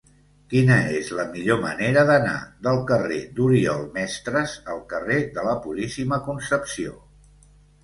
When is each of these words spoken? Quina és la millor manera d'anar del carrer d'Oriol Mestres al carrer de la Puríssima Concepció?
Quina 0.51 0.77
és 0.99 1.11
la 1.19 1.25
millor 1.35 1.59
manera 1.65 2.05
d'anar 2.11 2.39
del 2.69 2.81
carrer 2.93 3.21
d'Oriol 3.37 3.85
Mestres 3.99 4.57
al 4.75 4.83
carrer 4.97 5.21
de 5.39 5.47
la 5.51 5.55
Puríssima 5.69 6.23
Concepció? 6.33 6.99